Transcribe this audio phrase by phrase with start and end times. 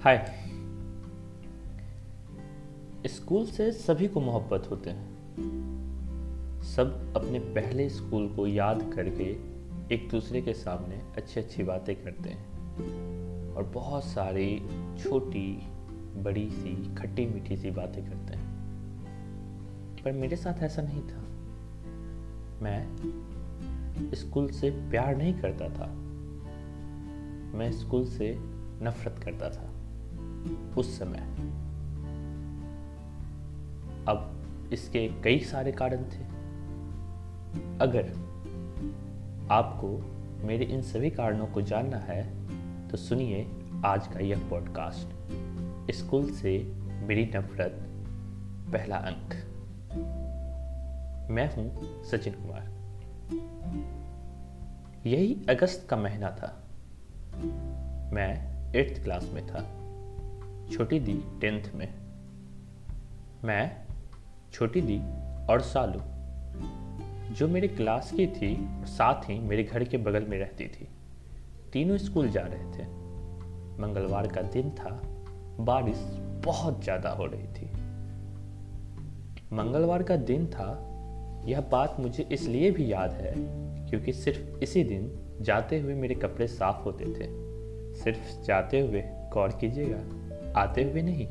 [0.00, 0.34] High
[3.06, 5.18] school से सभी को मोहब्बत होते हैं।
[6.62, 9.24] सब अपने पहले स्कूल को याद करके
[9.94, 12.46] एक दूसरे के सामने अच्छी अच्छी बातें करते हैं।
[13.54, 14.58] और बहुत सारी
[15.02, 15.62] छोटी,
[16.22, 18.48] बड़ी सी, खट्टी मीठी सी बातें करते हैं।
[20.04, 21.20] पर मेरे साथ ऐसा नहीं था।
[22.62, 22.96] मैं
[24.14, 25.92] स्कूल से प्यार नहीं करता था।
[27.58, 28.36] मैं स्कूल से
[28.82, 29.67] नफरत करता था।
[30.76, 31.18] उस समय।
[34.08, 34.34] अब
[34.72, 36.38] इसके कई सारे कारण थे।
[37.80, 38.28] अगर
[39.50, 39.88] आपको
[40.46, 42.48] मेरे इन सभी कारणों को जानना है
[42.88, 43.50] तो सुनिए
[43.86, 45.08] आज का यह पॉडकास्ट
[45.90, 47.74] स्कूल से मेरी नफरत,
[48.72, 49.34] पहला अंक।
[51.30, 52.78] मैं हूँ सचिन कुमार।
[55.08, 56.64] यही अगस्त का महीना था।
[58.12, 59.77] मैं एट्थ क्लास में था।
[60.72, 61.94] छोटी दी टेंथ में।
[63.44, 63.86] मैं,
[64.52, 64.98] छोटी दी
[65.46, 66.00] और सालू,
[67.34, 70.88] जो मेरे क्लास की थी और साथ ही मेरे घर के बगल में रहती थी।
[71.72, 72.86] तीनों स्कूल जा रहे थे।
[73.80, 75.02] मंगलवार का दिन था।
[75.60, 75.98] बारिश
[76.44, 77.66] बहुत ज़्यादा हो रही थी।
[79.52, 80.84] मंगलवार का दिन था।
[81.46, 83.34] यह बात मुझे इसलिए भी याद है
[83.90, 85.10] क्योंकि सिर्फ़ इसी दिन
[85.40, 87.48] जाते हुए मेरे कपड़े साफ़ होते थे।
[87.94, 91.28] सिर्फ़ जाते हुए गौर कीजिएगा। आते हुए नहीं।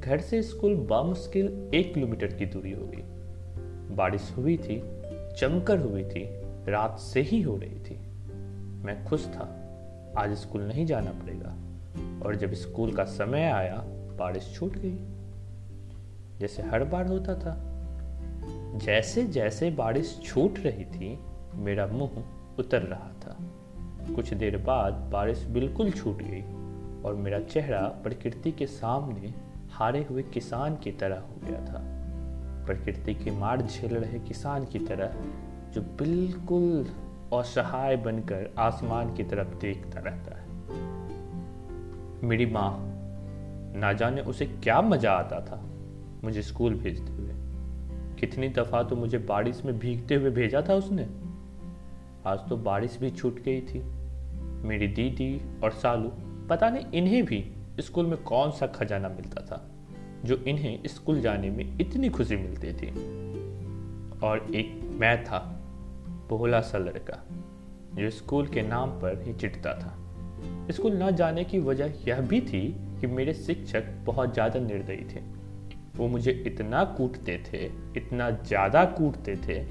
[0.00, 3.02] घर से स्कूल बामुश्किल एक किलोमीटर की दूरी होगी
[3.94, 4.82] बारिश हुई थी,
[5.36, 6.26] चमकर हुई थी,
[6.70, 7.96] रात से ही हो रही थी।
[8.84, 9.62] मैं खुश था,
[10.18, 11.56] आज स्कूल नहीं जाना पड़ेगा।
[12.26, 13.84] और जब स्कूल का समय आया,
[14.18, 14.98] बारिश छूट गई।
[16.40, 17.72] जैसे हर बार होता था।
[18.78, 21.18] जैसे जैसे बारिश छूट रही थी,
[21.54, 22.24] मेरा मुँह
[22.58, 23.36] उतर रहा था।
[24.14, 26.65] कुछ देर बाद बारिश बिल्कुल छूट गई।
[27.04, 29.34] और मेरा चेहरा प्रकृति के सामने
[29.70, 31.82] हारे हुए किसान की तरह हो गया था।
[32.66, 35.14] प्रकृति की मार झेल रहे किसान की तरह,
[35.72, 36.86] जो बिल्कुल
[37.38, 40.46] असहाय बनकर आसमान की तरफ़ देखता रहता है।
[42.28, 42.78] मेरी माँ,
[43.76, 45.62] ना जाने उसे क्या मज़ा आता था
[46.24, 47.32] मुझे स्कूल भेजते हुए।
[48.20, 51.06] कितनी दफ़ा तो मुझे बारिश में भीगते हुए भेजा था उसने।
[52.26, 53.82] आज तो बारिश भी छूट गई थी।
[54.68, 56.12] मेरी दीदी और सालू
[56.48, 57.44] पता नहीं इन्हें भी
[57.80, 59.70] स्कूल में कौन सा खजाना मिलता था,
[60.24, 62.90] जो इन्हें स्कूल जाने में इतनी खुशी मिलती थी।
[64.26, 65.38] और एक मैं था,
[66.28, 67.24] भोला सा लड़का,
[67.94, 69.94] जो स्कूल के नाम पर ही चिटता था।
[70.72, 75.20] स्कूल न जाने की वजह यह भी थी कि मेरे शिक्षक बहुत ज़्यादा निर्दयी थे।
[75.96, 77.64] वो मुझे इतना कूटते थे,
[77.96, 79.62] इतना ज़्यादा कूटते थे।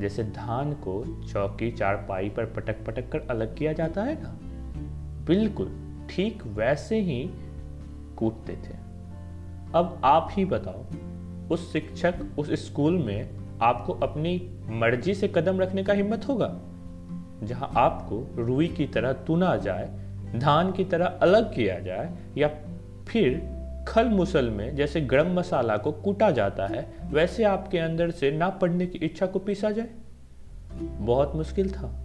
[0.00, 4.38] जैसे धान को चौकी चारपाई पर पटक पटक कर अलग किया जाता है ना?
[5.24, 7.30] बिल्कुल, ठीक वैसे ही
[8.16, 8.74] कूटते थे।
[9.74, 10.84] अब आप ही बताओ,
[11.54, 13.30] उस शिक्षक उस स्कूल में
[13.62, 16.60] आपको अपनी मर्ज़ी से कदम रखने का हिम्मत होगा?
[17.42, 20.00] जहाँ आपको रुई की तरह तुना जाए,
[20.36, 22.48] धान की तरह अलग किया जाए, या
[23.08, 28.30] फिर खल मुसल में जैसे गरम मसाला को कूटा जाता है, वैसे आपके अंदर से
[28.30, 29.88] ना पढ़ने की इच्छा को पीसा जाए।
[30.82, 31.96] बहुत मुश्किल था।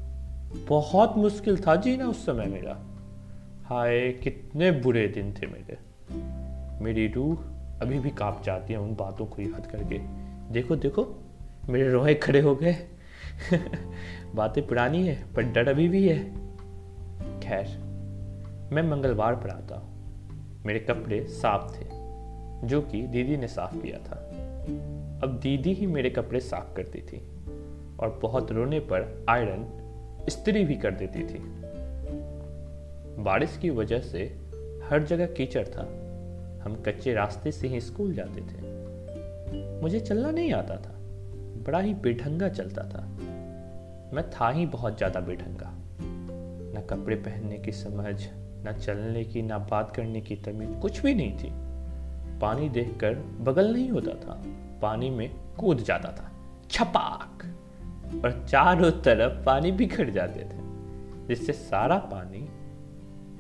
[0.67, 2.79] बहुत मुश्किल था जीना उस समय मेरा।
[3.65, 5.77] हाय, कितने बुरे दिन थे मेरे।
[6.83, 7.37] मेरी रूह
[7.81, 9.99] अभी भी काँप जाती है उन बातों को याद करके।
[10.53, 11.23] देखो देखो,
[11.69, 12.75] मेरे रोहे खड़े हो गए।
[14.35, 16.23] बातें पुरानी है, पर डर अभी भी है।
[17.39, 17.67] खैर,
[18.73, 19.94] मैं मंगलवार पर आता हूँ।
[20.65, 21.85] मेरे कपड़े साफ़ थे,
[22.67, 24.15] जो कि दीदी ने साफ़ किया था।
[25.23, 27.17] अब दीदी ही मेरे कपड़े साफ़ करती थी
[27.99, 29.81] और बहुत रोने पर आयरन
[30.29, 31.39] स्त्री भी कर देती थी।
[33.23, 34.37] बारिश की वजह से
[34.83, 35.81] हर जगह कीचड़ था।
[36.63, 38.75] हम कच्चे रास्ते से ही स्कूल जाते थे।
[39.81, 40.95] मुझे चलना नहीं आता था।
[41.67, 43.07] बड़ा ही बेढंगा चलता था।
[44.13, 45.73] मैं था ही बहुत ज़्यादा बेढंगा।
[46.79, 48.27] न कपड़े पहनने की समझ
[48.65, 51.49] ना चलने की, ना बात करने की तमीज, कुछ भी नहीं थी।
[52.39, 54.43] पानी देखकर बगल नहीं होता था,
[54.81, 56.31] पानी में कूद जाता था,
[56.69, 57.43] छपाक।
[58.25, 60.59] और चारों तरफ़ पानी बिखर जाते थे,
[61.27, 62.49] जिससे सारा पानी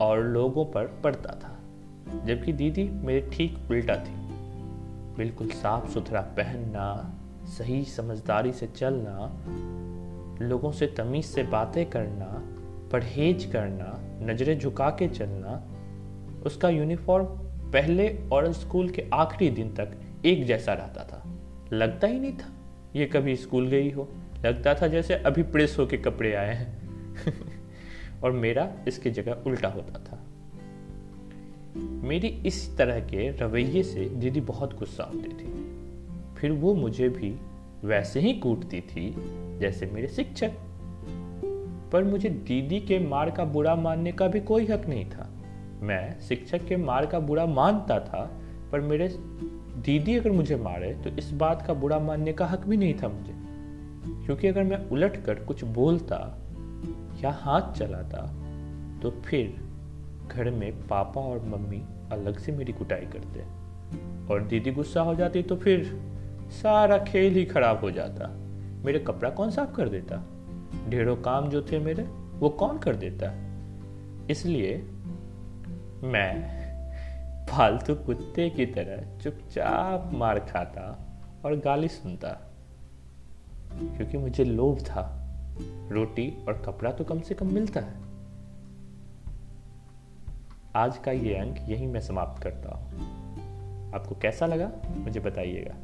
[0.01, 1.51] और लोगों पर पड़ता था।
[2.25, 4.15] जबकि दीदी मेरे ठीक उल्टा थी।
[5.17, 9.43] बिल्कुल साफ़ सुथरा पहनना, सही समझदारी से चलना,
[10.45, 12.41] लोगों से तमीज से बातें करना,
[12.89, 15.71] परहेज करना नज़रें झुका के चलना,
[16.45, 17.25] उसका यूनिफॉर्म
[17.71, 19.91] पहले और स्कूल के आखिरी दिन तक
[20.25, 21.31] एक जैसा रहता था।
[21.75, 22.51] लगता ही नहीं था
[22.95, 24.09] ये कभी स्कूल गई हो।
[24.45, 26.89] लगता था जैसे अभी प्रेस होके कपड़े आए हैं।
[28.23, 30.23] और मेरा इसकी जगह उल्टा होता था।
[31.79, 35.75] मेरी इस तरह के रवैये से दीदी बहुत गुस्सा होती थी।
[36.37, 37.39] फिर वो मुझे भी
[37.87, 39.15] वैसे ही कूटती थी
[39.59, 40.51] जैसे मेरे शिक्षक
[41.95, 45.29] पर मुझे दीदी के मार का बुरा मानने का भी कोई हक नहीं था।
[45.81, 48.39] मैं शिक्षक के मार का बुरा मानता था,
[48.71, 49.07] पर मेरे
[49.85, 53.07] दीदी अगर मुझे मारे तो इस बात का बुरा मानने का हक भी नहीं था
[53.07, 53.33] मुझे।
[54.25, 56.37] क्योंकि अगर मैं उलट कर कुछ बोलता
[57.23, 58.21] या हाथ चलाता
[59.01, 59.55] तो फिर
[60.31, 63.39] घर में पापा और मम्मी अलग से मेरी कुटाई करते
[64.33, 65.83] और दीदी गुस्सा हो जाती तो फिर
[66.49, 68.27] सारा खेल ही खराब हो जाता।
[68.85, 70.34] मेरे कपड़ा कौन साफ़ कर देता?
[70.89, 72.03] ढेरों काम जो थे मेरे,
[72.39, 73.31] वो कौन कर देता?
[74.31, 74.77] इसलिए
[76.03, 76.55] मैं
[77.45, 81.07] फालतू कुत्ते की तरह चुपचाप मार खाता
[81.45, 82.51] और गाली सुनता।
[83.73, 85.21] क्योंकि मुझे लोभ था।
[85.91, 87.93] रोटी और कपड़ा तो कम से कम मिलता है।
[90.75, 93.15] आज का ये अंक यहीं मैं समाप्त करता हूँ।
[93.93, 95.75] आपको कैसा लगा, मुझे बताइएगा।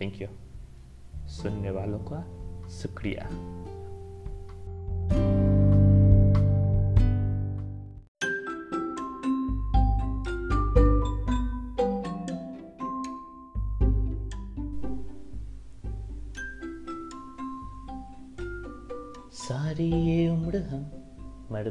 [0.00, 0.28] थैंक यू
[1.28, 3.56] सुनने वालों का शुक्रिया।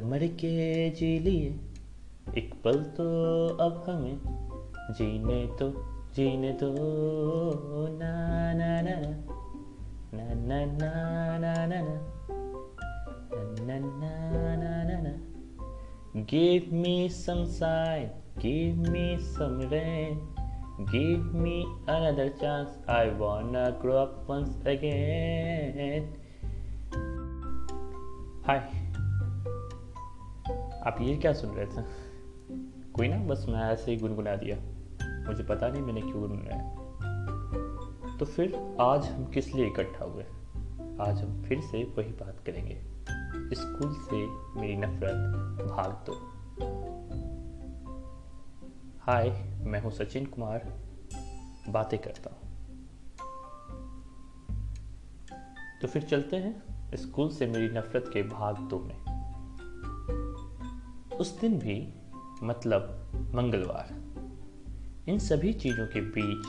[0.04, 1.60] मर के जी लिए
[2.38, 3.04] एक पल तो
[3.48, 4.20] अब हमें
[4.92, 5.72] जीने तो
[6.16, 6.74] जीने तो
[7.98, 8.96] ना ना ना
[10.14, 10.96] ना ना ना
[11.38, 11.82] ना ना ना
[13.66, 15.20] ना ना ना ना ना
[16.16, 18.08] give me some side
[18.40, 20.36] give me some rain
[20.82, 26.14] give me another chance I want to grow up once again
[28.48, 28.79] hi
[30.88, 31.86] आप ये क्या सुन रहे थे?
[32.94, 34.58] कोई ना, बस मैं ऐसे ही गुनगुना दिया।
[35.28, 36.76] मुझे पता नहीं मैंने क्यों गुनगुनाया।
[38.18, 40.24] तो फिर आज हम किस लिए इकट्ठा हुए?
[41.02, 42.82] आज हम फिर से वही बात करेंगे।
[43.56, 44.28] स्कूल से
[44.60, 45.12] मेरी नफरत,
[45.66, 46.14] भाग दो।
[49.00, 49.30] हाय,
[49.62, 50.74] मैं हूँ सचिन कुमार।
[51.70, 52.50] बातें करता हूँ।
[55.82, 56.64] तो फिर चलते हैं
[56.96, 59.09] स्कूल से मेरी नफरत के भाग दो में।
[61.20, 61.94] उस दिन भी
[62.44, 63.90] मतलब मंगलवार।
[65.08, 66.46] इन सभी चीज़ों के बीच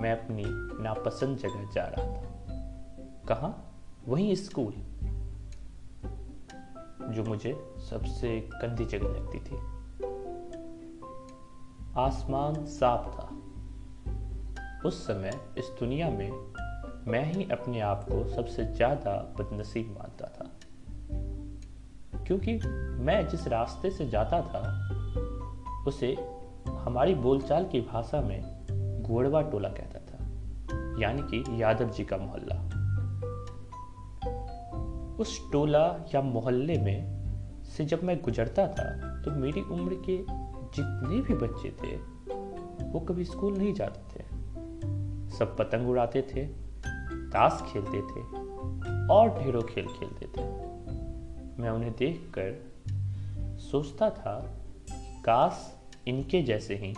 [0.00, 0.44] मैं अपनी
[0.82, 2.32] नापसंद जगह जा रहा था।
[3.28, 3.78] कहा?
[4.08, 4.72] वही स्कूल,
[7.14, 9.56] जो मुझे सबसे गंदी जगह लगती थी।
[11.96, 13.38] आसमान साफ़ था।
[14.88, 16.30] उस समय इस दुनिया में
[17.08, 20.31] मैं ही अपने आप को सबसे ज़्यादा बदनसीब मानता
[22.26, 22.54] क्योंकि
[23.04, 24.60] मैं जिस रास्ते से जाता था,
[25.86, 26.14] उसे
[26.68, 28.40] हमारी बोलचाल की भाषा में
[29.02, 30.24] गोड़वा टोला कहता था,
[31.02, 32.56] यानी कि यादव जी का मोहल्ला।
[35.20, 35.84] उस टोला
[36.14, 38.84] या मोहल्ले में से जब मैं गुजरता था
[39.22, 40.16] तो मेरी उम्र के
[40.76, 41.96] जितने भी बच्चे थे,
[42.84, 44.24] वो कभी स्कूल नहीं जाते थे।
[45.30, 46.46] सब पतंग उड़ाते थे,
[47.28, 48.20] ताश खेलते थे
[49.08, 50.51] और ढेरों खेल खेलते थे।
[51.62, 52.72] मैं उन्हें देखकर
[53.58, 54.58] सोचता था,
[55.24, 56.94] काश इनके जैसे ही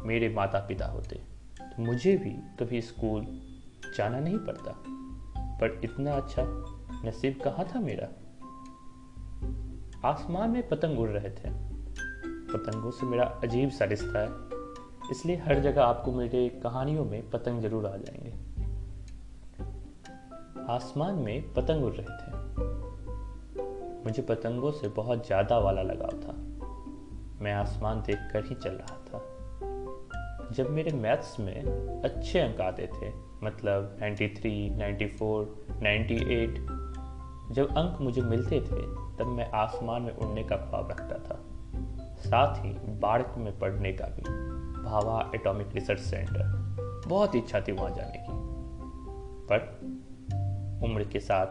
[0.00, 1.16] मेरे माता पिता होते
[1.60, 3.26] तो मुझे भी कभी स्कूल
[3.96, 4.82] जाना नहीं पड़ता।
[5.38, 6.42] पर इतना अच्छा
[7.04, 8.08] नसीब कहाँ था मेरा?
[10.08, 11.50] आसमान में पतंग उड़ रहे थे।
[12.52, 14.28] पतंगों से मेरा अजीब सा रिश्ता है।
[15.10, 18.34] इसलिए हर जगह आपको मेरे कहानियों में पतंग ज़रूर आ जाएँगे।
[20.72, 22.33] आसमान में पतंग उड़ रहे थे।
[24.04, 26.32] मुझे पतंगों से बहुत ज़्यादा वाला लगाव था।
[27.44, 29.30] मैं आसमान देखकर ही चल रहा था।
[30.52, 31.62] जब मेरे मैथ्स में
[32.02, 35.46] अच्छे अंक आते थे मतलब 93, 94,
[35.82, 36.58] 98
[37.54, 38.82] जब अंक मुझे मिलते थे
[39.16, 41.40] तब मैं आसमान में उड़ने का ख्वाब रखता था।
[42.20, 44.22] साथ ही बाढ़ में पढ़ने का भी
[44.82, 46.64] भावा एटॉमिक रिसर्च सेंटर
[47.08, 48.32] बहुत इच्छा थी वहाँ जाने की।
[49.50, 49.80] पर
[50.86, 51.46] उम्र के साथ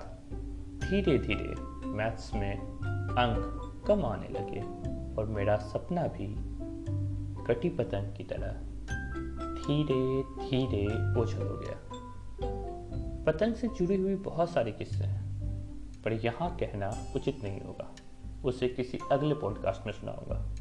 [0.80, 4.62] धीरे धीरे मैथ्स में अंक कम आने लगे
[5.16, 6.36] और मेरा सपना भी
[7.46, 8.52] कटी पतंग की तरह
[9.54, 10.86] धीरे धीरे
[11.22, 11.78] ओझल हो गया।
[13.24, 15.22] पतंग से जुड़ी हुई बहुत सारे किस्से हैं,
[16.02, 17.96] पर यहाँ कहना उचित नहीं होगा।
[18.46, 20.56] उसे किसी अगले पॉडकास्ट में सुनाऊँगा।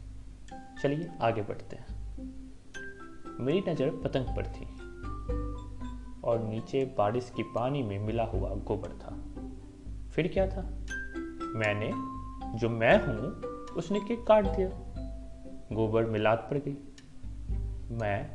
[0.83, 1.87] चलिए आगे बढ़ते हैं।
[3.41, 4.67] मेरी नज़र पतंग पर थी
[6.25, 9.19] और नीचे बारिश की पानी में मिला हुआ गोबर था।
[10.11, 10.82] फिर क्या था?
[11.55, 11.93] मैंने,
[12.59, 13.41] जो मैं हूँ,
[13.77, 14.69] उसने केक काट दिया।
[15.73, 16.77] गोबर मिलाद पर गई।
[17.95, 18.31] मैं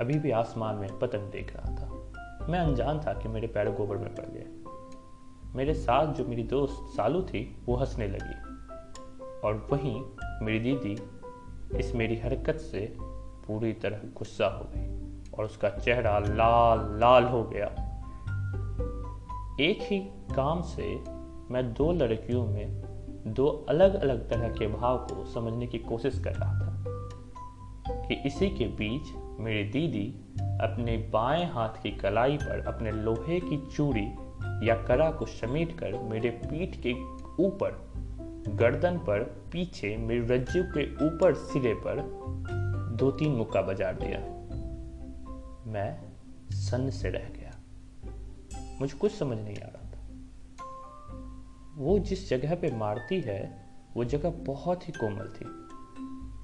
[0.00, 2.12] अभी भी आसमान में पतंग देख रहा था।
[2.48, 4.46] मैं अनजान था कि मेरे पैर गोबर में पड़ गए।
[5.56, 8.48] मेरे साथ जो मेरी दोस्त सालू थी, वो हंसने लगी।
[9.44, 10.04] और वहीं
[10.42, 11.02] मेरी दीदी
[11.78, 12.96] इस मेरी हरकत से
[13.46, 15.08] पूरी तरह गुस्सा हो गई
[15.38, 17.66] और उसका चेहरा लाल लाल हो गया।
[19.60, 19.98] एक ही
[20.36, 21.17] काम से
[21.50, 22.82] मैं दो लड़कियों में
[23.26, 26.84] दो अलग अलग तरह के भाव को समझने की कोशिश कर रहा था
[28.08, 29.02] कि इसी के बीच
[29.40, 34.06] मेरी दीदी अपने बाएँ हाथ की कलाई पर अपने लोहे की चूड़ी
[34.68, 36.92] या करा को समेट कर मेरे पीठ के
[37.44, 37.88] ऊपर
[38.48, 39.20] गर्दन पर
[39.52, 42.18] पीछे मेरे रज्जू के ऊपर सिरे पर
[42.96, 44.18] दो तीन मुक्का बजा दिया।
[45.70, 46.00] मैं
[46.50, 47.50] सन्न से रह गया।
[48.80, 49.77] मुझे कुछ समझ नहीं आ रहा।
[51.78, 53.66] वो जिस जगह पे मारती है,
[53.96, 55.44] वो जगह बहुत ही कोमल थी।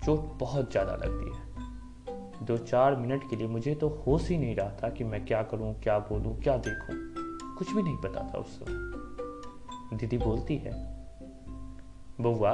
[0.06, 4.56] चोट बहुत ज़्यादा लगती है। दो चार मिनट के लिए मुझे तो होश ही नहीं
[4.56, 6.96] रहा था कि मैं क्या करूँ, क्या बोलूँ, क्या देखूँ।
[7.56, 10.72] कुछ भी नहीं पता था उस समय। दीदी बोलती है,
[12.20, 12.52] बुआ,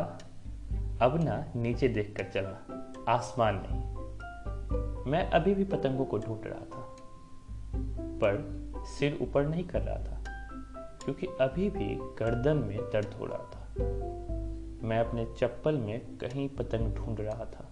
[1.02, 6.64] अब ना नीचे देख कर चला। आसमान नहीं। मैं अभी भी पतंगों को ढूंढ रहा
[6.66, 6.86] था,
[8.22, 10.19] पर सिर ऊपर नहीं कर रहा था।
[11.04, 13.68] क्योंकि अभी भी गर्दन में दर्द हो रहा था।
[14.88, 17.64] मैं अपने चप्पल में कहीं पतंग ढूंढ रहा था।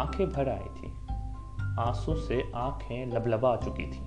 [0.00, 0.92] आँखें भर आई थी।
[1.80, 4.04] आँसू से आँखें लबलबा चुकी थी।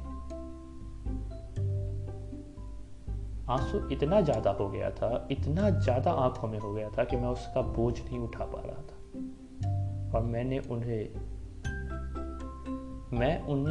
[3.50, 7.30] आँसू इतना ज़्यादा हो गया था, इतना ज़्यादा आँखों में हो गया था कि मैं
[7.30, 11.10] उसका बोझ नहीं उठा पा रहा था। और मैंने उन्हें,
[13.20, 13.66] मैं उन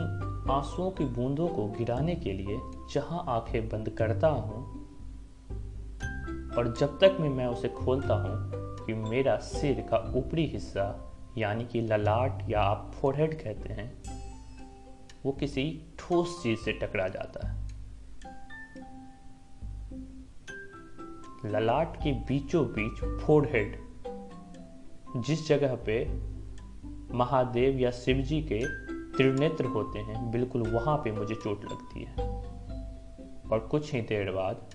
[0.50, 2.59] आंसुओं की बूंदों को गिराने के लिए
[2.95, 4.62] जहाँ आँखें बंद करता हूँ,
[6.57, 10.87] और जब तक मैं मैं उसे खोलता हूँ कि मेरा सिर का ऊपरी हिस्सा,
[11.38, 14.02] यानी कि ललाट या आप फोरहेड कहते हैं,
[15.25, 17.57] वो किसी ठोस चीज़ से टकरा जाता है।
[21.45, 23.81] ललाट के बीचों बीच फोरहेड
[25.17, 26.05] जिस जगह पे
[27.14, 28.88] महादेव या शिव जी के
[29.18, 32.12] त्रिनेत्र होते हैं, बिल्कुल वहाँ पे मुझे चोट लगती है।
[33.52, 34.70] और कुछ ही देर बाद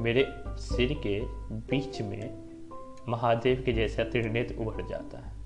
[0.00, 1.20] मेरे सिर के
[1.52, 2.46] बीच में
[3.08, 5.36] महादेव के जैसा त्रिनेत्र उभर जाता है।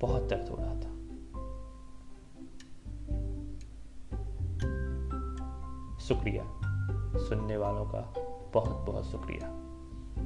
[0.00, 0.96] बहुत दर्द हो रहा था।
[5.98, 6.60] शुक्रिया।
[7.18, 8.14] सुनने वालों का
[8.54, 9.65] बहुत बहुत शुक्रिया।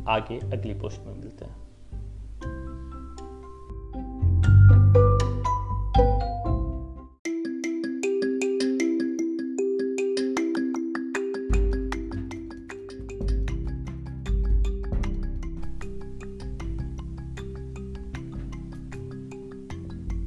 [0.09, 1.70] आगे अगली पोस्ट में मिलते हैं।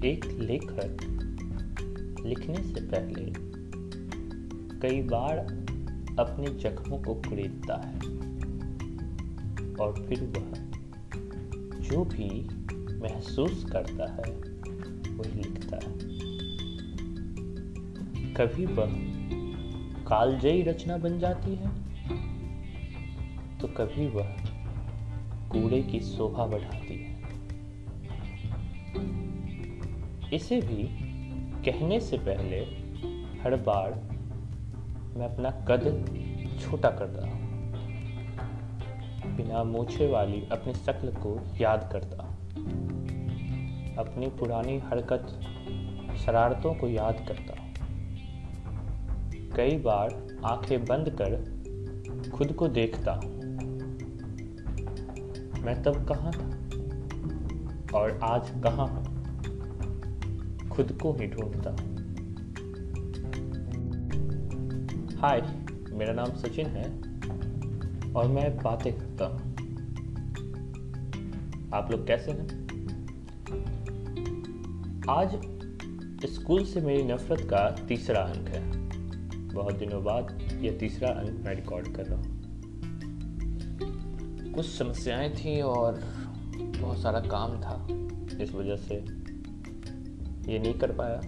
[0.06, 0.98] एक लेखक
[2.26, 3.26] लिखने से पहले
[4.80, 5.38] कई बार
[6.20, 8.33] अपने जख्मों को खरीदता है।
[9.80, 10.54] और फिर वह
[11.80, 12.30] जो भी
[13.00, 14.34] महसूस करता है,
[15.14, 15.92] वही लिखता है।
[18.34, 18.94] कभी वह
[20.08, 21.70] कालजयी रचना बन जाती है
[23.60, 24.36] तो कभी वह
[25.52, 27.12] कूड़े की शोभा बढ़ाती है।
[30.34, 30.84] इसे भी
[31.64, 32.60] कहने से पहले
[33.42, 33.94] हर बार
[35.18, 35.84] मैं अपना कद
[36.62, 37.28] छोटा करता
[39.38, 42.24] बिना मूछे वाली अपनी शक्ल को याद करता।
[44.02, 45.28] अपनी पुरानी हरकत,
[46.18, 47.54] शरारतों को याद करता।
[49.56, 51.54] कई बार आँखें बंद कर
[52.32, 53.16] खुद को देखता।
[55.62, 56.54] मैं तब कहाँ था?
[58.00, 59.14] और आज कहाँ हूँ?
[60.70, 61.70] खुद को ही ढूंढता।
[65.22, 65.42] हाय,
[65.90, 67.13] मेरा नाम सचिन है।
[68.16, 69.54] और मैं बातें करता हूँ।
[71.74, 72.64] आप लोग कैसे हैं?
[75.10, 75.30] आज
[76.26, 78.84] स्कूल से मेरी नफरत का तीसरा अंक है।
[79.54, 82.44] बहुत दिनों बाद यह तीसरा अंक मैं रिकॉर्ड कर रहा हूँ।
[84.54, 86.04] कुछ समस्याएँ थी और
[86.56, 87.88] बहुत सारा काम था,
[88.44, 88.96] इस वजह से
[90.52, 91.22] ये नहीं कर पाया।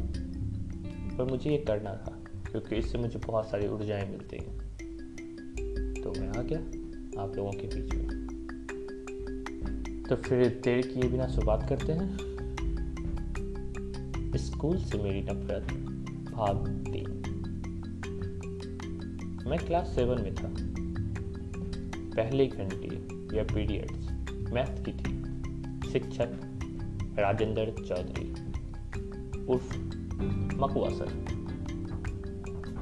[1.18, 4.75] पर मुझे ये करना था, क्योंकि इससे मुझे बहुत सारी ऊर्जाएँ मिलती हैं।
[6.06, 6.60] तो मैं आ गया
[7.24, 8.08] आप लोगों के बीच में।
[10.10, 12.18] तो फिर देर किए बिना शुरुआत करते हैं।
[14.38, 15.64] स्कूल से मेरी नफरत
[16.32, 17.22] भाग तीन
[19.48, 20.56] मैं क्लास सेवन में था।
[22.16, 23.08] पहली घंटी
[23.38, 24.12] या पीरियड्स
[24.54, 25.14] मैथ की थी।
[25.92, 26.30] शिक्षक
[27.20, 28.32] राजेंद्र चौधरी,
[29.46, 29.78] उर्फ़
[30.56, 31.35] मकुआ सर।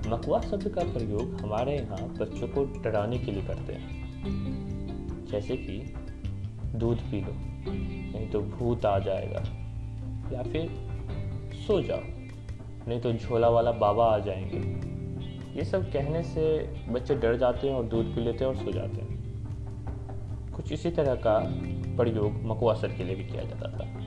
[0.07, 4.03] मकुआ शब्द का प्रयोग हमारे यहाँ बच्चों को डराने के लिए करते हैं।
[5.25, 5.93] जैसे कि,
[6.75, 7.31] दूध पी लो,
[8.17, 9.39] नहीं तो भूत आ जाएगा।
[10.36, 10.69] या फिर,
[11.67, 12.00] सो जाओ,
[12.88, 14.93] नहीं तो झोला वाला बाबा आ जाएँगे।
[15.60, 18.72] ये सब कहने से बच्चे डर जाते हैं और दूध पी लेते हैं और सो
[18.72, 19.13] जाते हैं।
[20.55, 21.39] कुछ इसी तरह का
[21.98, 24.03] प्रयोग मकुआ सर के लिए भी किया जाता था।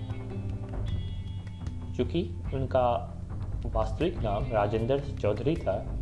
[1.97, 3.13] क्योंकि उनका
[3.75, 5.99] वास्तविक नाम राजेंद्र चौधरी था।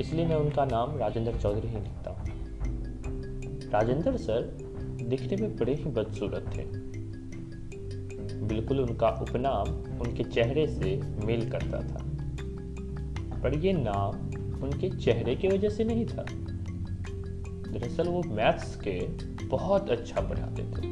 [0.00, 2.26] इसलिए मैं उनका नाम राजेंद्र चौधरी ही लिखता हूँ।
[3.70, 4.58] राजेंद्र सर
[5.02, 6.64] दिखने में बड़े ही बदसूरत थे।
[8.40, 12.04] बिल्कुल उनका उपनाम उनके चेहरे से मेल करता था।
[13.40, 14.10] पर यह नाम
[14.62, 16.26] उनके चेहरे की वजह से नहीं था।
[17.72, 19.08] दरअसल वो मैथ्स के
[19.46, 20.87] बहुत अच्छा पढ़ाते थे।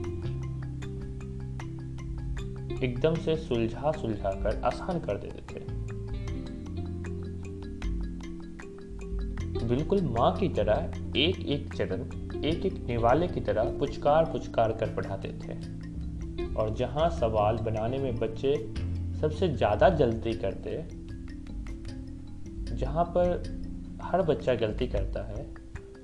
[2.87, 5.65] एकदम से सुलझा सुलझा कर आसान कर देते थे।
[9.67, 12.03] बिल्कुल माँ की तरह एक एक चरण
[12.45, 15.55] एक एक निवाले की तरह पुचकार पुचकार कर पढ़ाते थे।
[16.55, 18.55] और जहाँ सवाल बनाने में बच्चे
[19.21, 20.77] सबसे ज़्यादा जल्दी करते,
[22.77, 23.43] जहाँ पर
[24.03, 25.47] हर बच्चा गलती करता है,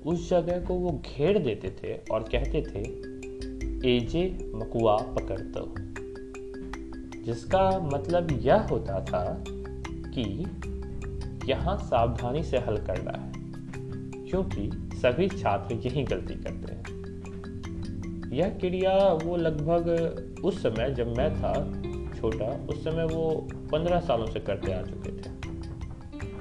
[0.05, 2.81] उस जगह को वो घेर देते थे और कहते थे,
[3.89, 4.25] एजे
[4.55, 5.65] मकुआ पकड़ दो
[7.25, 10.23] जिसका मतलब यह होता था कि
[11.45, 13.31] यहाँ सावधानी से हल करना है,
[14.29, 21.33] क्योंकि सभी छात्र यही गलती करते हैं। यह क्रिया वो लगभग उस समय जब मैं
[21.35, 21.53] था
[22.13, 23.29] छोटा, उस समय वो
[23.71, 25.31] पंद्रह सालों से करते आ चुके थे,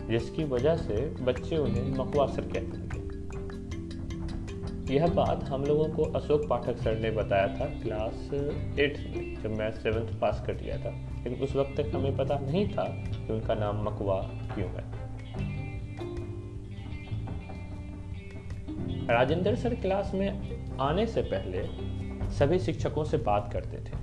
[0.08, 3.01] जिसकी वजह से बच्चे उन्हें मकवा सर कहते लगे
[4.90, 8.30] यह बात हम लोगों को अशोक पाठक सर ने बताया था क्लास
[8.78, 10.90] एट में, जब मैं सेवन्थ पास कर लिया था।
[11.24, 15.02] लेकिन उस वक्त तक हमें पता नहीं था कि उनका नाम मकवा क्यों है।
[19.06, 21.62] राजेंद्र सर क्लास में आने से पहले
[22.30, 23.96] सभी शिक्षकों से बात करते थे।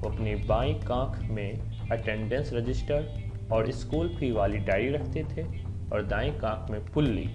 [0.00, 1.60] वो अपनी बाई कांख में
[1.92, 5.42] अटेंडेंस रजिस्टर और स्कूल फ़ी वाली डायरी रखते थे
[5.92, 7.30] और दाई कांख में पुल्ली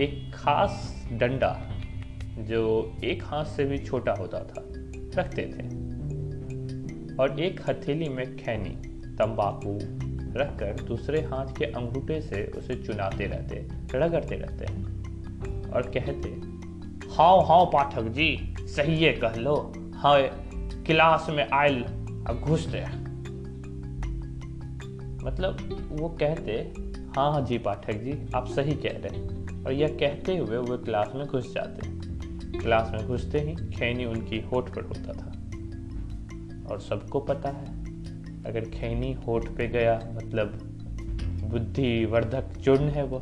[0.00, 1.70] एक खास डंडा,
[2.38, 4.62] जो एक हाथ से भी छोटा होता था,
[5.20, 5.66] रखते थे।
[7.16, 8.70] और एक हथेली में खैनी,
[9.16, 9.78] तंबाकू
[10.40, 14.64] रखकर दूसरे हाथ के अंगूठे से उसे चुनाते रहते, रगड़ते रहते।
[15.70, 16.28] और कहते,
[17.14, 20.20] हाओ हाओ पाठक जी, सही है कह लो हाँ
[20.86, 21.82] क्लास में आयल
[22.26, 22.80] अब घुस दे।
[25.26, 26.52] मतलब वो कहते
[27.16, 31.12] हाँ हाँ जी पाठक जी, आप सही कह रहे और यह कहते हुए वो क्लास
[31.14, 32.00] में घुस जाते।
[32.58, 35.32] क्लास में घुसते ही खैनी उनकी होठ पर होता था।
[36.72, 37.80] और सबको पता है,
[38.44, 40.46] अगर खैनी होठ पे गया मतलब
[41.44, 43.16] बुद्धि वर्धक चूर्ण है वो,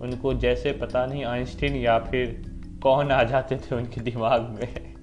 [0.00, 2.42] उनको जैसे पता नहीं आइंस्टीन या फिर
[2.82, 4.94] कौन आ जाते थे उनके दिमाग में।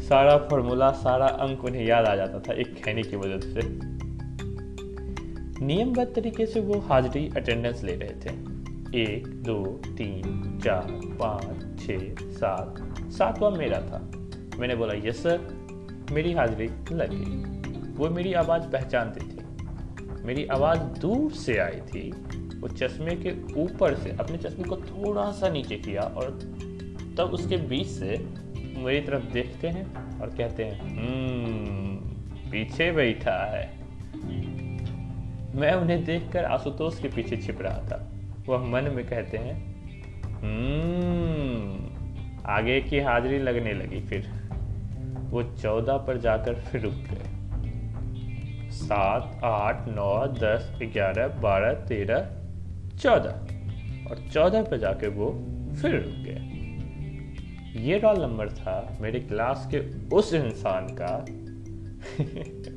[0.00, 3.85] सारा फॉर्मूला, सारा अंक उन्हें याद आ जाता था एक खैनी की वजह से।
[5.62, 8.56] नियमबद्ध तरीके से वो हाजिरी अटेंडेंस ले रहे थे।
[9.04, 11.86] एक दो तीन चार पाँच छ
[12.22, 12.76] सात
[13.12, 14.10] सातवा मेरा था।
[14.58, 15.40] मैंने बोला यस सर
[16.12, 19.46] मेरी हाजिरी लग। गई वो मेरी आवाज़ पहचानते थे।
[20.24, 22.10] मेरी आवाज़ दूर से आई थी।
[22.60, 26.30] वो चश्मे के ऊपर से अपने चश्मे को थोड़ा सा नीचे किया और
[27.18, 28.26] तब उसके बीच से
[28.78, 31.96] मेरी तरफ़ देखते हैं और कहते हैं हम्म,
[32.50, 33.85] पीछे बैठा है।
[35.56, 38.12] मैं उन्हें देखकर आशुतोष के पीछे छिप रहा था।
[38.48, 39.76] वह मन में कहते हैं
[40.24, 41.88] हम्म,
[42.46, 44.30] आगे की हाजिरी लगने लगी फिर।
[45.30, 47.36] वो चौदह पर जाकर फिर रुक गए।
[48.70, 52.30] सात आठ नौ दस ग्यारह बारह तेरह
[52.98, 53.46] चौदह।
[54.10, 55.30] और चौदह पर जाकर वो
[55.82, 56.52] फिर रुक गए।
[57.82, 59.78] ये रोल नंबर था मेरे क्लास के
[60.16, 61.24] उस इंसान का।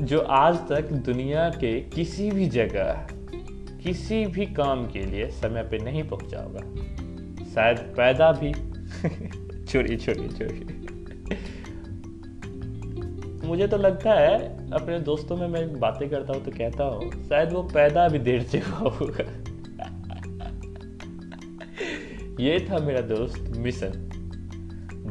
[0.00, 3.06] जो आज तक दुनिया के किसी भी जगह,
[3.82, 6.60] किसी भी काम के लिए समय पे नहीं पहुँचा होगा।
[7.54, 8.54] शायद पैदा भी।
[9.64, 10.86] चोरी चोरी चोरी
[13.46, 17.52] मुझे तो लगता है, अपने दोस्तों में मैं बातें करता हूँ तो कहता हूँ, शायद
[17.52, 19.24] वो पैदा भी देर से हुआ होगा।
[22.40, 23.92] ये था मेरा दोस्त मिशन।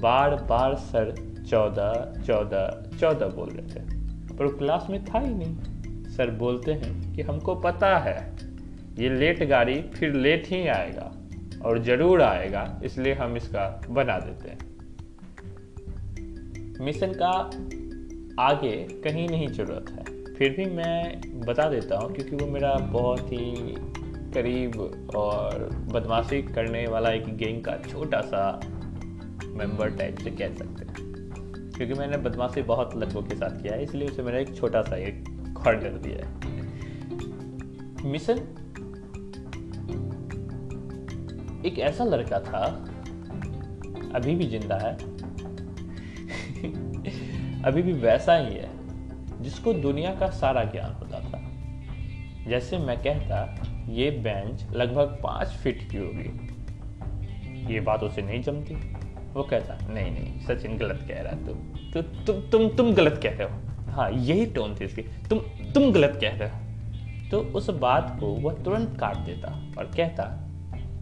[0.01, 3.94] बार बार सर चौदह चौदह चौदह बोल रहे थे।
[4.35, 8.17] पर क्लास में था ही नहीं। सर बोलते हैं कि हमको पता है,
[8.99, 11.11] ये लेट गाड़ी फिर लेट ही आएगा
[11.65, 14.73] और ज़रूर आएगा, इसलिए हम इसका बना देते हैं।
[16.81, 17.31] मिशन का
[18.43, 23.31] आगे कहीं नहीं ज़रूरत है। फिर भी मैं बता देता हूँ, क्योंकि वो मेरा बहुत
[23.31, 23.75] ही
[24.33, 24.79] करीब
[25.15, 28.59] और बदमाशी करने वाला एक गैंग का छोटा सा
[29.47, 31.04] मेंबर टाइप से कह सकते हैं।
[31.77, 34.95] क्योंकि मैंने बदमाशी बहुत लड़कों के साथ किया है, इसलिए उसे मेरा एक छोटा सा
[34.95, 35.25] एक
[35.63, 36.55] कॉर्नर दिया है।
[38.11, 38.37] मिशन?
[41.65, 42.65] एक ऐसा लड़का था,
[44.15, 44.93] अभी भी ज़िंदा है,
[47.63, 48.69] अभी भी वैसा ही है,
[49.43, 51.51] जिसको दुनिया का सारा ज्ञान होता था।
[52.49, 56.49] जैसे मैं कहता, ये बेंच लगभग पाँच फीट की होगी।
[57.73, 59.04] ये बात उसे नहीं जमती।
[59.35, 61.57] वो कहता, नहीं नहीं, सचिन गलत कह रहा तुम
[61.93, 65.39] तो। तुम तुम तुम गलत कह रहे हो। हाँ यही टोन थी इसकी। तुम
[65.73, 66.55] तुम गलत कह रहे हो।
[67.31, 70.47] तो उस बात को वह तुरंत काट देता और कहता,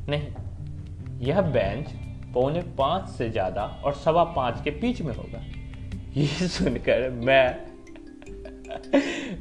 [0.09, 0.27] नहीं,
[1.19, 1.87] यह बेंच
[2.33, 5.43] पौने पाँच से ज़्यादा और सवा पाँच के बीच में होगा।
[6.17, 7.73] ये सुनकर मैं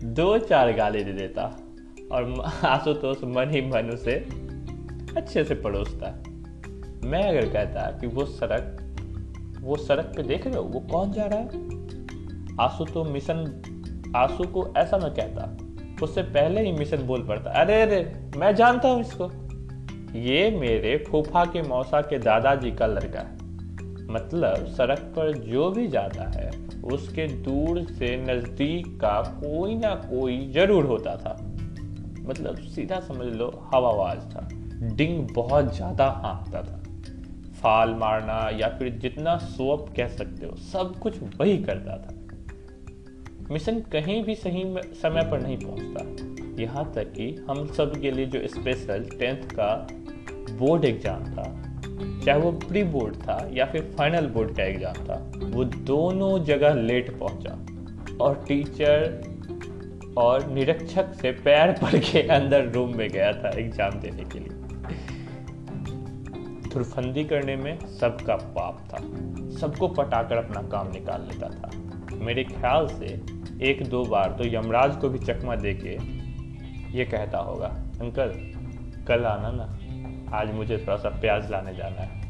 [0.15, 1.43] दो चार गाली दे देता
[2.13, 4.15] और आशुतोष मन ही मन उसे
[5.17, 6.23] अच्छे से पड़ोसता
[7.05, 8.79] मैं अगर कहता कि वो सड़क
[9.61, 11.47] वो सड़क पे देख रहे हो, वो कौन जा रहा है?
[12.61, 13.62] आँसू तो मिशन,
[14.17, 15.57] आँसू को ऐसा मैं कहता,
[16.03, 19.31] उससे पहले ही मिशन बोल पड़ता। अरे अरे, मैं जानता हूँ इसको।
[20.19, 23.37] ये मेरे फूफा के मौसा के दादाजी का लड़का है।
[24.11, 26.51] मतलब सड़क पर जो भी जाता है,
[26.85, 31.37] उसके दूर से नज़दीक का कोई ना कोई ज़रूर होता था।
[32.27, 34.49] मतलब सीधा समझ लो हवाबाज था।
[34.97, 36.82] डिंग बहुत ज़्यादा हाँकता था।
[37.62, 42.18] फाल मारना या फिर जितना सोअप कह सकते हो, सब कुछ वही करता था।
[43.51, 44.64] मिशन कहीं भी सही
[45.03, 49.75] समय पर नहीं पहुँचता। यहाँ तक कि हम सब के लिए जो स्पेशल टेंथ का
[50.53, 51.44] बोर्ड एग्ज़ाम था,
[52.25, 56.75] चाहे वो प्री बोर्ड था या फिर फाइनल बोर्ड का एग्ज़ाम था, वो दोनों जगह
[56.75, 57.59] लेट पहुँचा।
[58.20, 59.22] और टीचर
[60.18, 64.62] और निरीक्षक से पैर पड़ के अंदर रूम में गया था एग्ज़ाम देने के लिए।
[66.73, 68.99] धुरफंदी करने में सबका पाप था।
[69.59, 71.71] सबको पटाकर अपना काम निकाल लेता था।
[72.17, 73.07] मेरे ख्याल से
[73.63, 75.97] एक दो बार तो यमराज को भी चकमा दे के
[76.99, 77.67] ये कहता होगा,
[78.01, 78.33] अंकल,
[79.09, 82.21] कल आना ना। आज मुझे थोड़ा सा प्याज लाने जाना है।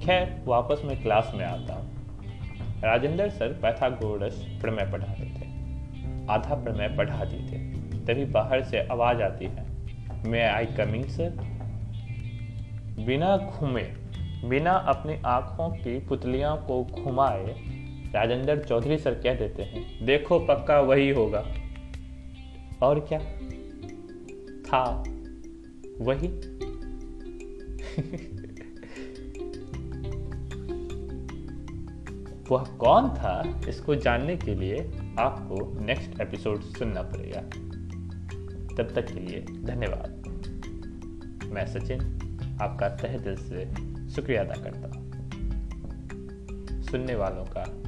[0.00, 5.46] खैर, वापस मैं क्लास में आता हूँ। राजेंद्र सर पैथागोरस प्रमेय पढ़ा रहे थे।
[6.30, 7.58] आधा प्रमेय पढ़ा दिए थे,
[8.06, 9.64] तभी बाहर से आवाज़ आती है
[10.26, 11.55] मैं आई कमिंग सर
[13.04, 13.92] बिना घूमे,
[14.48, 17.56] बिना अपनी आँखों की पुतलियाँ को घुमाए,
[18.14, 21.46] राजेंद्र चौधरी सर कह देते हैं, देखो, पक्का वही होगा।
[22.82, 23.20] और क्या?
[24.42, 25.04] था
[26.00, 26.28] वही।
[32.50, 37.40] वह कौन था, इसको जानने के लिए आपको नेक्स्ट एपिसोड सुनना पड़ेगा।
[38.76, 40.22] तब तक के लिए धन्यवाद।
[41.52, 42.15] मैं सचिन।
[42.60, 43.74] आपका तह दिल से
[44.10, 45.06] शुक्रिया अदा करता हूँ।
[46.82, 47.85] सुनने वालों का